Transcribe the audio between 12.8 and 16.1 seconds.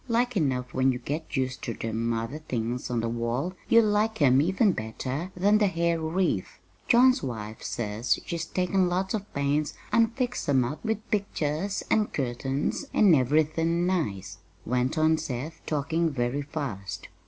an' everythin' nice," went on Seth, talking